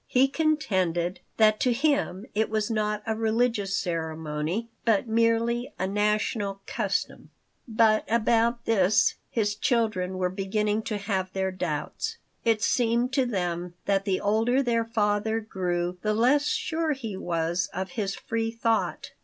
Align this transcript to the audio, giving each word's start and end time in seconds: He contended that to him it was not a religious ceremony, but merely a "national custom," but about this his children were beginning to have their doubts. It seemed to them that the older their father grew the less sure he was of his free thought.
He 0.07 0.27
contended 0.27 1.19
that 1.37 1.59
to 1.59 1.71
him 1.71 2.25
it 2.33 2.49
was 2.49 2.71
not 2.71 3.03
a 3.05 3.15
religious 3.15 3.77
ceremony, 3.77 4.71
but 4.83 5.07
merely 5.07 5.75
a 5.77 5.85
"national 5.85 6.59
custom," 6.65 7.29
but 7.67 8.03
about 8.11 8.65
this 8.65 9.13
his 9.29 9.53
children 9.53 10.17
were 10.17 10.31
beginning 10.31 10.81
to 10.89 10.97
have 10.97 11.31
their 11.33 11.51
doubts. 11.51 12.17
It 12.43 12.63
seemed 12.63 13.13
to 13.13 13.27
them 13.27 13.75
that 13.85 14.05
the 14.05 14.19
older 14.19 14.63
their 14.63 14.85
father 14.85 15.39
grew 15.39 15.99
the 16.01 16.15
less 16.15 16.47
sure 16.47 16.93
he 16.93 17.15
was 17.15 17.69
of 17.71 17.91
his 17.91 18.15
free 18.15 18.49
thought. 18.49 19.11